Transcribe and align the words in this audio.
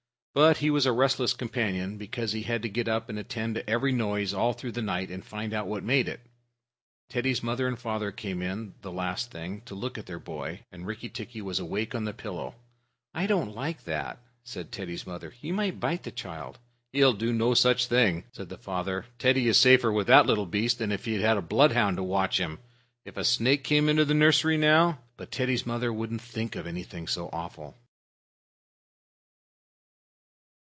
But 0.33 0.59
he 0.59 0.69
was 0.69 0.85
a 0.85 0.93
restless 0.93 1.33
companion, 1.33 1.97
because 1.97 2.31
he 2.31 2.43
had 2.43 2.61
to 2.61 2.69
get 2.69 2.87
up 2.87 3.09
and 3.09 3.19
attend 3.19 3.55
to 3.55 3.69
every 3.69 3.91
noise 3.91 4.33
all 4.33 4.53
through 4.53 4.71
the 4.71 4.81
night, 4.81 5.11
and 5.11 5.25
find 5.25 5.53
out 5.53 5.67
what 5.67 5.83
made 5.83 6.07
it. 6.07 6.21
Teddy's 7.09 7.43
mother 7.43 7.67
and 7.67 7.77
father 7.77 8.13
came 8.13 8.41
in, 8.41 8.73
the 8.81 8.93
last 8.93 9.29
thing, 9.29 9.59
to 9.65 9.75
look 9.75 9.97
at 9.97 10.05
their 10.05 10.19
boy, 10.19 10.61
and 10.71 10.87
Rikki 10.87 11.09
tikki 11.09 11.41
was 11.41 11.59
awake 11.59 11.93
on 11.93 12.05
the 12.05 12.13
pillow. 12.13 12.55
"I 13.13 13.27
don't 13.27 13.53
like 13.53 13.83
that," 13.83 14.19
said 14.45 14.71
Teddy's 14.71 15.05
mother. 15.05 15.31
"He 15.31 15.51
may 15.51 15.69
bite 15.69 16.03
the 16.03 16.11
child." 16.11 16.59
"He'll 16.93 17.11
do 17.11 17.33
no 17.33 17.53
such 17.53 17.87
thing," 17.87 18.23
said 18.31 18.47
the 18.47 18.57
father. 18.57 19.07
"Teddy's 19.19 19.57
safer 19.57 19.91
with 19.91 20.07
that 20.07 20.25
little 20.27 20.45
beast 20.45 20.79
than 20.79 20.93
if 20.93 21.03
he 21.03 21.19
had 21.19 21.35
a 21.35 21.41
bloodhound 21.41 21.97
to 21.97 22.03
watch 22.03 22.37
him. 22.39 22.59
If 23.03 23.17
a 23.17 23.25
snake 23.25 23.65
came 23.65 23.89
into 23.89 24.05
the 24.05 24.13
nursery 24.13 24.55
now" 24.55 24.99
But 25.17 25.29
Teddy's 25.29 25.65
mother 25.65 25.91
wouldn't 25.91 26.21
think 26.21 26.55
of 26.55 26.65
anything 26.67 27.07
so 27.09 27.29
awful. 27.33 27.75